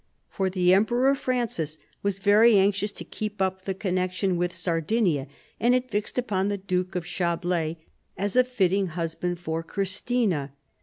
For 0.31 0.49
the 0.49 0.73
Emperor 0.73 1.13
Francis 1.13 1.77
was 2.01 2.17
very 2.17 2.57
anxious 2.57 2.91
to 2.93 3.03
keep 3.03 3.39
up 3.39 3.65
the 3.65 3.75
connection 3.75 4.35
with 4.35 4.51
Sardinia, 4.51 5.27
and 5.59 5.75
had 5.75 5.91
fixed 5.91 6.17
upon 6.17 6.47
the 6.47 6.57
Duke 6.57 6.95
of 6.95 7.05
Chablais 7.05 7.77
as 8.17 8.35
a 8.35 8.43
fitting 8.43 8.87
husband 8.87 9.39
for 9.39 9.61
Christina. 9.61 10.53